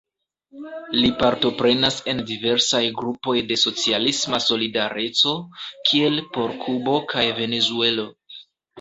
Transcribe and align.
Li 1.01 1.11
partoprenas 1.19 1.97
en 2.13 2.21
diversaj 2.31 2.81
grupoj 3.03 3.37
de 3.53 3.59
"socialisma 3.67 4.43
solidareco", 4.49 5.37
kiel 5.93 6.21
por 6.35 6.61
Kubo 6.67 7.01
kaj 7.17 7.31
Venezuelo. 7.45 8.13